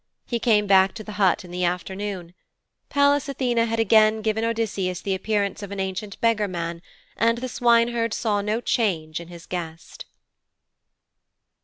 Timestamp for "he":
0.25-0.39